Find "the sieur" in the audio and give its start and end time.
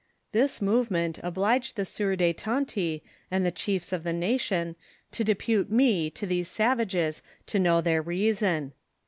1.75-2.15